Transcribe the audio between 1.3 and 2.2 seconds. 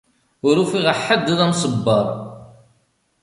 d amṣebber.